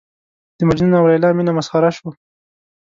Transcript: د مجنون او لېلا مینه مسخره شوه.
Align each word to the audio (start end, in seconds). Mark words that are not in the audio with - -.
د 0.57 0.59
مجنون 0.67 0.93
او 0.99 1.09
لېلا 1.11 1.29
مینه 1.37 1.51
مسخره 1.57 1.89
شوه. 1.97 2.11